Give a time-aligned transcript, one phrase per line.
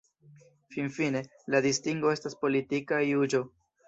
[0.75, 1.19] Finfine,
[1.55, 3.43] la distingo estas politika juĝo.